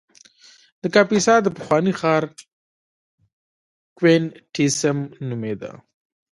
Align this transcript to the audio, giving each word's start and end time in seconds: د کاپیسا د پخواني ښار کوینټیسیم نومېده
د 0.81 0.83
کاپیسا 0.95 1.35
د 1.41 1.47
پخواني 1.57 1.93
ښار 1.99 2.23
کوینټیسیم 3.97 4.99
نومېده 5.27 5.71